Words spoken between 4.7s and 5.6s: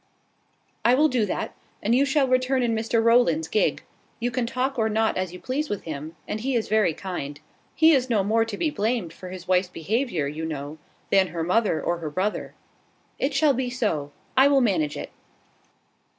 or not as you